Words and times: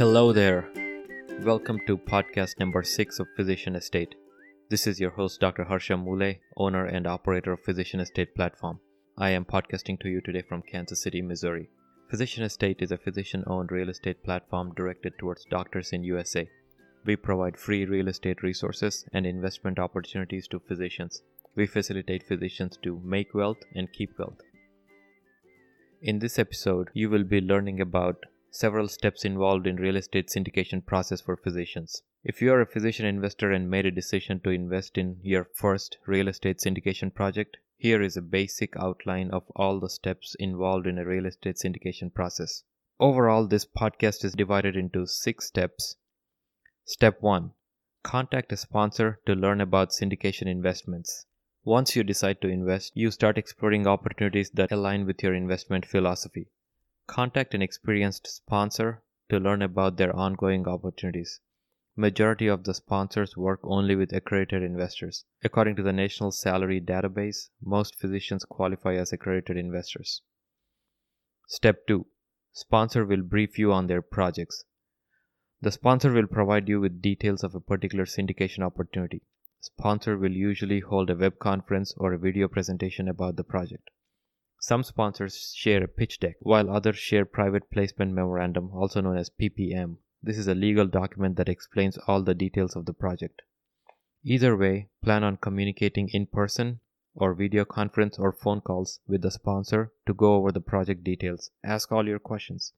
Hello 0.00 0.32
there. 0.32 0.66
Welcome 1.42 1.78
to 1.86 1.98
podcast 1.98 2.58
number 2.58 2.82
6 2.82 3.20
of 3.20 3.26
Physician 3.36 3.76
Estate. 3.76 4.14
This 4.70 4.86
is 4.86 4.98
your 4.98 5.10
host 5.10 5.40
Dr. 5.40 5.64
Harsha 5.64 5.94
Moole, 5.94 6.36
owner 6.56 6.86
and 6.86 7.06
operator 7.06 7.52
of 7.52 7.62
Physician 7.62 8.00
Estate 8.00 8.34
platform. 8.34 8.80
I 9.18 9.28
am 9.28 9.44
podcasting 9.44 10.00
to 10.00 10.08
you 10.08 10.22
today 10.22 10.40
from 10.40 10.62
Kansas 10.62 11.02
City, 11.02 11.20
Missouri. 11.20 11.68
Physician 12.08 12.44
Estate 12.44 12.78
is 12.80 12.90
a 12.90 12.96
physician-owned 12.96 13.70
real 13.70 13.90
estate 13.90 14.24
platform 14.24 14.72
directed 14.74 15.18
towards 15.18 15.44
doctors 15.44 15.92
in 15.92 16.02
USA. 16.04 16.48
We 17.04 17.16
provide 17.16 17.58
free 17.58 17.84
real 17.84 18.08
estate 18.08 18.42
resources 18.42 19.04
and 19.12 19.26
investment 19.26 19.78
opportunities 19.78 20.48
to 20.48 20.60
physicians. 20.60 21.20
We 21.54 21.66
facilitate 21.66 22.26
physicians 22.26 22.78
to 22.84 23.02
make 23.04 23.34
wealth 23.34 23.58
and 23.74 23.92
keep 23.92 24.18
wealth. 24.18 24.40
In 26.00 26.20
this 26.20 26.38
episode, 26.38 26.88
you 26.94 27.10
will 27.10 27.24
be 27.24 27.42
learning 27.42 27.82
about 27.82 28.24
several 28.50 28.88
steps 28.88 29.24
involved 29.24 29.66
in 29.66 29.76
real 29.76 29.96
estate 29.96 30.28
syndication 30.28 30.84
process 30.84 31.20
for 31.20 31.36
physicians. 31.36 32.02
If 32.24 32.42
you 32.42 32.52
are 32.52 32.60
a 32.60 32.66
physician 32.66 33.06
investor 33.06 33.50
and 33.50 33.70
made 33.70 33.86
a 33.86 33.90
decision 33.90 34.40
to 34.40 34.50
invest 34.50 34.98
in 34.98 35.18
your 35.22 35.48
first 35.54 35.96
real 36.06 36.28
estate 36.28 36.58
syndication 36.58 37.14
project, 37.14 37.56
here 37.78 38.02
is 38.02 38.16
a 38.16 38.22
basic 38.22 38.76
outline 38.76 39.30
of 39.30 39.44
all 39.56 39.80
the 39.80 39.88
steps 39.88 40.36
involved 40.38 40.86
in 40.86 40.98
a 40.98 41.04
real 41.06 41.24
estate 41.24 41.56
syndication 41.56 42.12
process. 42.12 42.62
Overall, 42.98 43.46
this 43.46 43.64
podcast 43.64 44.22
is 44.24 44.34
divided 44.34 44.76
into 44.76 45.06
6 45.06 45.46
steps. 45.46 45.96
Step 46.84 47.22
1. 47.22 47.52
Contact 48.02 48.52
a 48.52 48.56
sponsor 48.58 49.20
to 49.24 49.34
learn 49.34 49.62
about 49.62 49.90
syndication 49.90 50.46
investments. 50.46 51.24
Once 51.64 51.96
you 51.96 52.02
decide 52.02 52.40
to 52.42 52.48
invest, 52.48 52.92
you 52.94 53.10
start 53.10 53.38
exploring 53.38 53.86
opportunities 53.86 54.50
that 54.50 54.72
align 54.72 55.06
with 55.06 55.22
your 55.22 55.34
investment 55.34 55.86
philosophy. 55.86 56.48
Contact 57.10 57.54
an 57.54 57.60
experienced 57.60 58.28
sponsor 58.28 59.02
to 59.28 59.40
learn 59.40 59.62
about 59.62 59.96
their 59.96 60.14
ongoing 60.14 60.68
opportunities. 60.68 61.40
Majority 61.96 62.46
of 62.46 62.62
the 62.62 62.72
sponsors 62.72 63.36
work 63.36 63.58
only 63.64 63.96
with 63.96 64.12
accredited 64.12 64.62
investors. 64.62 65.24
According 65.42 65.74
to 65.74 65.82
the 65.82 65.92
National 65.92 66.30
Salary 66.30 66.80
Database, 66.80 67.48
most 67.60 67.96
physicians 67.96 68.44
qualify 68.44 68.94
as 68.94 69.12
accredited 69.12 69.56
investors. 69.56 70.22
Step 71.48 71.84
2. 71.88 72.06
Sponsor 72.52 73.04
will 73.04 73.22
brief 73.22 73.58
you 73.58 73.72
on 73.72 73.88
their 73.88 74.02
projects. 74.02 74.62
The 75.60 75.72
sponsor 75.72 76.12
will 76.12 76.28
provide 76.28 76.68
you 76.68 76.80
with 76.80 77.02
details 77.02 77.42
of 77.42 77.56
a 77.56 77.60
particular 77.60 78.04
syndication 78.04 78.60
opportunity. 78.60 79.22
Sponsor 79.60 80.16
will 80.16 80.30
usually 80.30 80.78
hold 80.78 81.10
a 81.10 81.16
web 81.16 81.40
conference 81.40 81.92
or 81.96 82.12
a 82.12 82.18
video 82.18 82.46
presentation 82.46 83.08
about 83.08 83.34
the 83.34 83.42
project. 83.42 83.90
Some 84.62 84.82
sponsors 84.82 85.54
share 85.56 85.82
a 85.82 85.88
pitch 85.88 86.20
deck, 86.20 86.36
while 86.40 86.68
others 86.68 86.98
share 86.98 87.24
private 87.24 87.70
placement 87.70 88.12
memorandum, 88.12 88.70
also 88.74 89.00
known 89.00 89.16
as 89.16 89.30
PPM. 89.30 89.96
This 90.22 90.36
is 90.36 90.48
a 90.48 90.54
legal 90.54 90.86
document 90.86 91.36
that 91.36 91.48
explains 91.48 91.96
all 92.06 92.22
the 92.22 92.34
details 92.34 92.76
of 92.76 92.84
the 92.84 92.92
project. 92.92 93.40
Either 94.22 94.54
way, 94.54 94.90
plan 95.02 95.24
on 95.24 95.38
communicating 95.38 96.10
in 96.10 96.26
person 96.26 96.80
or 97.14 97.32
video 97.32 97.64
conference 97.64 98.18
or 98.18 98.32
phone 98.32 98.60
calls 98.60 99.00
with 99.06 99.22
the 99.22 99.30
sponsor 99.30 99.92
to 100.06 100.12
go 100.12 100.34
over 100.34 100.52
the 100.52 100.60
project 100.60 101.04
details. 101.04 101.50
Ask 101.64 101.90
all 101.90 102.06
your 102.06 102.18
questions. 102.18 102.74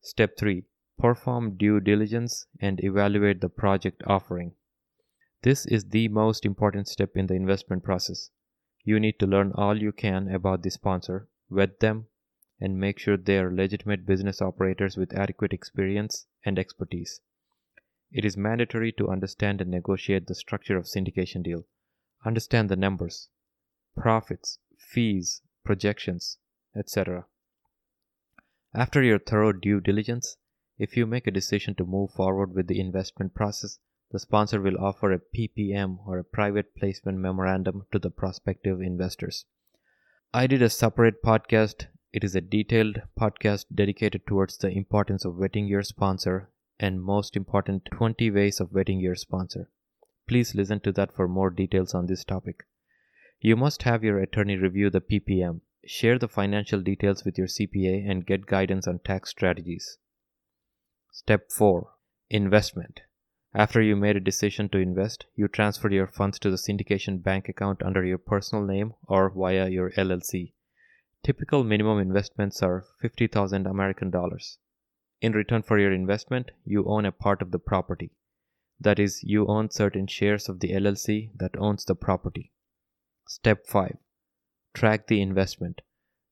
Step 0.00 0.36
3. 0.36 0.64
Perform 0.98 1.56
due 1.56 1.78
diligence 1.78 2.46
and 2.60 2.82
evaluate 2.82 3.40
the 3.40 3.48
project 3.48 4.02
offering. 4.08 4.54
This 5.42 5.66
is 5.66 5.84
the 5.84 6.08
most 6.08 6.44
important 6.44 6.88
step 6.88 7.16
in 7.16 7.28
the 7.28 7.34
investment 7.34 7.84
process. 7.84 8.30
You 8.84 8.98
need 8.98 9.18
to 9.20 9.26
learn 9.26 9.52
all 9.52 9.80
you 9.80 9.92
can 9.92 10.28
about 10.28 10.62
the 10.62 10.70
sponsor, 10.70 11.28
vet 11.50 11.80
them, 11.80 12.06
and 12.60 12.78
make 12.78 12.98
sure 12.98 13.16
they 13.16 13.38
are 13.38 13.52
legitimate 13.52 14.06
business 14.06 14.40
operators 14.40 14.96
with 14.96 15.14
adequate 15.14 15.52
experience 15.52 16.26
and 16.44 16.58
expertise. 16.58 17.20
It 18.10 18.24
is 18.24 18.36
mandatory 18.36 18.92
to 18.92 19.08
understand 19.08 19.60
and 19.60 19.70
negotiate 19.70 20.26
the 20.26 20.34
structure 20.34 20.76
of 20.76 20.84
syndication 20.84 21.42
deal. 21.42 21.64
Understand 22.24 22.68
the 22.68 22.76
numbers, 22.76 23.28
profits, 23.96 24.58
fees, 24.76 25.42
projections, 25.64 26.38
etc. 26.76 27.26
After 28.74 29.02
your 29.02 29.18
thorough 29.18 29.52
due 29.52 29.80
diligence, 29.80 30.36
if 30.78 30.96
you 30.96 31.06
make 31.06 31.26
a 31.26 31.30
decision 31.30 31.74
to 31.76 31.84
move 31.84 32.10
forward 32.10 32.54
with 32.54 32.66
the 32.66 32.80
investment 32.80 33.34
process, 33.34 33.78
the 34.12 34.18
sponsor 34.18 34.60
will 34.60 34.78
offer 34.78 35.10
a 35.10 35.18
PPM 35.18 35.98
or 36.06 36.18
a 36.18 36.24
private 36.24 36.76
placement 36.76 37.16
memorandum 37.16 37.86
to 37.90 37.98
the 37.98 38.10
prospective 38.10 38.82
investors. 38.82 39.46
I 40.34 40.46
did 40.46 40.60
a 40.60 40.68
separate 40.68 41.22
podcast. 41.22 41.86
It 42.12 42.22
is 42.22 42.36
a 42.36 42.42
detailed 42.42 43.00
podcast 43.18 43.64
dedicated 43.74 44.26
towards 44.26 44.58
the 44.58 44.68
importance 44.68 45.24
of 45.24 45.36
vetting 45.36 45.66
your 45.66 45.82
sponsor 45.82 46.50
and 46.78 47.02
most 47.02 47.36
important 47.36 47.86
20 47.86 48.30
ways 48.30 48.60
of 48.60 48.70
vetting 48.70 49.00
your 49.00 49.14
sponsor. 49.14 49.70
Please 50.28 50.54
listen 50.54 50.80
to 50.80 50.92
that 50.92 51.14
for 51.14 51.26
more 51.26 51.48
details 51.48 51.94
on 51.94 52.06
this 52.06 52.22
topic. 52.22 52.64
You 53.40 53.56
must 53.56 53.84
have 53.84 54.04
your 54.04 54.18
attorney 54.18 54.56
review 54.56 54.90
the 54.90 55.00
PPM, 55.00 55.62
share 55.86 56.18
the 56.18 56.28
financial 56.28 56.82
details 56.82 57.24
with 57.24 57.38
your 57.38 57.46
CPA, 57.46 58.08
and 58.10 58.26
get 58.26 58.46
guidance 58.46 58.86
on 58.86 58.98
tax 58.98 59.30
strategies. 59.30 59.96
Step 61.10 61.50
4 61.50 61.88
Investment. 62.28 63.00
After 63.54 63.82
you 63.82 63.96
made 63.96 64.16
a 64.16 64.20
decision 64.20 64.70
to 64.70 64.78
invest, 64.78 65.26
you 65.36 65.46
transfer 65.46 65.90
your 65.90 66.06
funds 66.06 66.38
to 66.38 66.50
the 66.50 66.56
syndication 66.56 67.22
bank 67.22 67.50
account 67.50 67.82
under 67.82 68.02
your 68.02 68.16
personal 68.16 68.64
name 68.64 68.94
or 69.06 69.28
via 69.28 69.68
your 69.68 69.90
LLC. 69.90 70.54
Typical 71.22 71.62
minimum 71.62 71.98
investments 71.98 72.62
are 72.62 72.86
50,000 73.02 73.66
American 73.66 74.10
dollars. 74.10 74.56
In 75.20 75.32
return 75.32 75.60
for 75.60 75.78
your 75.78 75.92
investment, 75.92 76.50
you 76.64 76.86
own 76.86 77.04
a 77.04 77.12
part 77.12 77.42
of 77.42 77.50
the 77.50 77.58
property. 77.58 78.12
That 78.80 78.98
is, 78.98 79.22
you 79.22 79.46
own 79.46 79.70
certain 79.70 80.06
shares 80.06 80.48
of 80.48 80.60
the 80.60 80.72
LLC 80.72 81.30
that 81.36 81.54
owns 81.58 81.84
the 81.84 81.94
property. 81.94 82.52
Step 83.28 83.66
5. 83.66 83.98
Track 84.72 85.08
the 85.08 85.20
investment. 85.20 85.82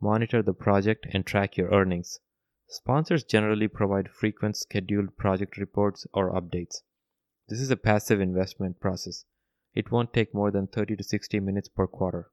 Monitor 0.00 0.42
the 0.42 0.52
project 0.52 1.06
and 1.12 1.24
track 1.24 1.56
your 1.56 1.70
earnings. 1.70 2.18
Sponsors 2.66 3.22
generally 3.22 3.68
provide 3.68 4.10
frequent 4.10 4.56
scheduled 4.56 5.16
project 5.16 5.56
reports 5.58 6.08
or 6.12 6.32
updates. 6.32 6.82
This 7.46 7.60
is 7.60 7.70
a 7.70 7.76
passive 7.76 8.22
investment 8.22 8.80
process. 8.80 9.26
It 9.74 9.90
won't 9.90 10.14
take 10.14 10.32
more 10.32 10.50
than 10.50 10.66
30 10.66 10.96
to 10.96 11.04
60 11.04 11.40
minutes 11.40 11.68
per 11.68 11.86
quarter. 11.86 12.30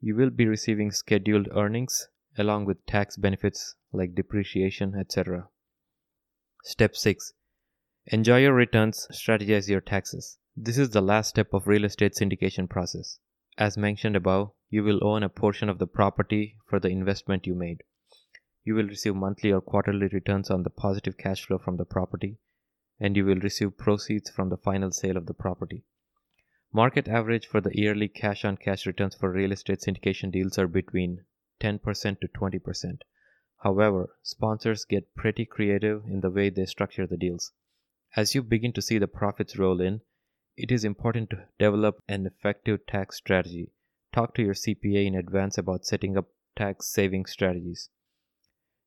You 0.00 0.14
will 0.14 0.28
be 0.28 0.46
receiving 0.46 0.90
scheduled 0.90 1.48
earnings 1.56 2.08
along 2.36 2.66
with 2.66 2.84
tax 2.84 3.16
benefits 3.16 3.74
like 3.92 4.14
depreciation, 4.14 4.94
etc. 4.94 5.48
Step 6.62 6.94
6. 6.94 7.32
Enjoy 8.08 8.40
your 8.40 8.52
returns, 8.52 9.08
strategize 9.10 9.66
your 9.66 9.80
taxes. 9.80 10.36
This 10.54 10.76
is 10.76 10.90
the 10.90 11.00
last 11.00 11.30
step 11.30 11.54
of 11.54 11.66
real 11.66 11.86
estate 11.86 12.12
syndication 12.12 12.68
process. 12.68 13.18
As 13.56 13.78
mentioned 13.78 14.14
above, 14.14 14.50
you 14.68 14.84
will 14.84 15.02
own 15.02 15.22
a 15.22 15.30
portion 15.30 15.70
of 15.70 15.78
the 15.78 15.86
property 15.86 16.58
for 16.66 16.78
the 16.78 16.90
investment 16.90 17.46
you 17.46 17.54
made. 17.54 17.82
You 18.62 18.74
will 18.74 18.88
receive 18.88 19.16
monthly 19.16 19.52
or 19.52 19.62
quarterly 19.62 20.08
returns 20.08 20.50
on 20.50 20.64
the 20.64 20.70
positive 20.70 21.16
cash 21.16 21.46
flow 21.46 21.56
from 21.56 21.78
the 21.78 21.86
property 21.86 22.36
and 22.98 23.16
you 23.16 23.24
will 23.24 23.40
receive 23.40 23.76
proceeds 23.76 24.30
from 24.30 24.48
the 24.48 24.56
final 24.56 24.90
sale 24.90 25.16
of 25.16 25.26
the 25.26 25.34
property. 25.34 25.84
Market 26.72 27.08
average 27.08 27.46
for 27.46 27.60
the 27.60 27.76
yearly 27.76 28.08
cash 28.08 28.44
on 28.44 28.56
cash 28.56 28.86
returns 28.86 29.14
for 29.14 29.30
real 29.30 29.52
estate 29.52 29.80
syndication 29.80 30.30
deals 30.30 30.58
are 30.58 30.68
between 30.68 31.24
10% 31.60 32.20
to 32.20 32.28
20%. 32.28 33.00
However, 33.62 34.10
sponsors 34.22 34.84
get 34.84 35.14
pretty 35.14 35.44
creative 35.44 36.04
in 36.04 36.20
the 36.20 36.30
way 36.30 36.50
they 36.50 36.66
structure 36.66 37.06
the 37.06 37.16
deals. 37.16 37.52
As 38.14 38.34
you 38.34 38.42
begin 38.42 38.72
to 38.74 38.82
see 38.82 38.98
the 38.98 39.08
profits 39.08 39.56
roll 39.56 39.80
in, 39.80 40.02
it 40.56 40.70
is 40.70 40.84
important 40.84 41.30
to 41.30 41.48
develop 41.58 42.02
an 42.08 42.26
effective 42.26 42.86
tax 42.86 43.16
strategy. 43.16 43.72
Talk 44.12 44.34
to 44.34 44.42
your 44.42 44.54
CPA 44.54 45.06
in 45.06 45.14
advance 45.14 45.58
about 45.58 45.84
setting 45.84 46.16
up 46.16 46.28
tax 46.56 46.86
saving 46.86 47.26
strategies. 47.26 47.90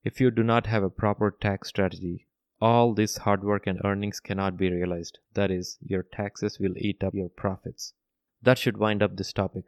If 0.04 0.22
you 0.22 0.32
do 0.32 0.44
not 0.44 0.66
have 0.68 0.84
a 0.84 0.90
proper 0.90 1.30
tax 1.30 1.68
strategy, 1.68 2.28
all 2.62 2.94
this 2.94 3.18
hard 3.18 3.44
work 3.44 3.68
and 3.68 3.80
earnings 3.84 4.20
cannot 4.20 4.58
be 4.58 4.72
realized. 4.72 5.20
That 5.34 5.52
is, 5.52 5.78
your 5.82 6.04
taxes 6.04 6.60
will 6.60 6.78
eat 6.78 7.04
up 7.04 7.14
your 7.14 7.30
profits. 7.30 7.94
That 8.42 8.58
should 8.58 8.78
wind 8.78 9.02
up 9.02 9.18
this 9.18 9.34
topic. 9.34 9.66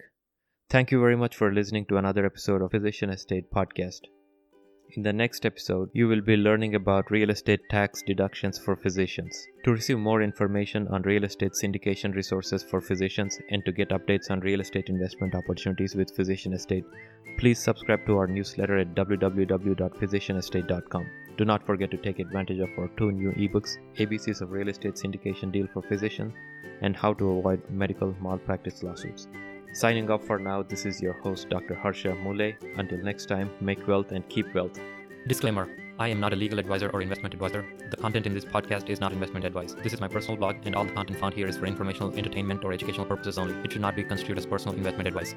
Thank 0.70 0.92
you 0.92 1.00
very 1.00 1.16
much 1.16 1.36
for 1.36 1.54
listening 1.54 1.86
to 1.88 1.98
another 1.98 2.26
episode 2.26 2.62
of 2.62 2.72
Physician 2.72 3.10
Estate 3.10 3.52
Podcast. 3.52 4.02
In 4.94 5.04
the 5.04 5.14
next 5.14 5.46
episode, 5.46 5.90
you 5.94 6.10
will 6.10 6.20
be 6.20 6.36
learning 6.36 6.76
about 6.76 7.12
real 7.12 7.30
estate 7.30 7.62
tax 7.70 8.02
deductions 8.02 8.60
for 8.60 8.76
physicians. 8.76 9.48
To 9.64 9.72
receive 9.72 9.98
more 9.98 10.22
information 10.22 10.86
on 10.90 11.04
real 11.04 11.24
estate 11.24 11.54
syndication 11.54 12.14
resources 12.14 12.62
for 12.62 12.82
physicians 12.82 13.40
and 13.52 13.64
to 13.64 13.72
get 13.72 13.92
updates 13.92 14.30
on 14.30 14.42
real 14.42 14.60
estate 14.60 14.90
investment 14.90 15.34
opportunities 15.34 15.96
with 15.96 16.14
Physician 16.14 16.52
Estate, 16.52 16.84
please 17.40 17.58
subscribe 17.58 18.06
to 18.06 18.18
our 18.18 18.28
newsletter 18.28 18.80
at 18.80 18.94
www.physicianestate.com. 18.94 21.08
Do 21.38 21.46
not 21.46 21.66
forget 21.66 21.90
to 21.92 21.98
take 21.98 22.20
advantage 22.20 22.60
of 22.60 22.78
our 22.78 22.90
two 22.98 23.14
new 23.14 23.32
ebooks 23.32 23.78
ABCs 23.96 24.42
of 24.42 24.52
Real 24.52 24.68
Estate 24.68 24.96
Syndication 24.96 25.54
Deal 25.54 25.68
for 25.72 25.82
Physicians 25.84 26.34
and 26.82 26.98
How 26.98 27.14
to 27.14 27.38
Avoid 27.38 27.62
Medical 27.70 28.14
Malpractice 28.22 28.84
Lawsuits. 28.84 29.30
Signing 29.74 30.12
off 30.12 30.26
for 30.26 30.38
now, 30.38 30.62
this 30.62 30.86
is 30.86 31.02
your 31.02 31.14
host, 31.14 31.48
Dr. 31.48 31.76
Harsha 31.76 32.14
Moole. 32.16 32.52
Until 32.76 32.98
next 32.98 33.28
time, 33.28 33.50
make 33.62 33.88
wealth 33.88 34.12
and 34.12 34.28
keep 34.28 34.54
wealth. 34.54 34.78
Disclaimer 35.28 35.70
I 35.98 36.10
am 36.10 36.20
not 36.20 36.34
a 36.34 36.36
legal 36.36 36.60
advisor 36.60 36.90
or 36.90 37.02
investment 37.02 37.34
advisor. 37.34 37.66
The 37.90 37.96
content 37.96 38.26
in 38.26 38.34
this 38.34 38.44
podcast 38.44 38.90
is 38.90 39.00
not 39.00 39.14
investment 39.14 39.46
advice. 39.46 39.74
This 39.82 39.94
is 39.94 40.02
my 40.02 40.10
personal 40.10 40.36
blog, 40.36 40.58
and 40.66 40.76
all 40.76 40.84
the 40.84 40.92
content 40.92 41.20
found 41.20 41.36
here 41.36 41.48
is 41.48 41.58
for 41.58 41.68
informational, 41.68 42.14
entertainment, 42.18 42.66
or 42.66 42.74
educational 42.74 43.06
purposes 43.06 43.38
only. 43.38 43.54
It 43.64 43.72
should 43.72 43.82
not 43.82 43.96
be 43.96 44.04
construed 44.04 44.38
as 44.38 44.46
personal 44.46 44.76
investment 44.76 45.08
advice. 45.08 45.36